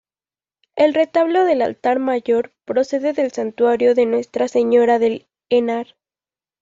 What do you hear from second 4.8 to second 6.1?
del Henar.